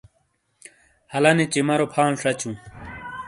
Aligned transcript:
ہَلانی 1.13 1.45
چِمارو 1.53 1.85
فال 1.93 2.13
شچٗوں۔ 2.21 2.55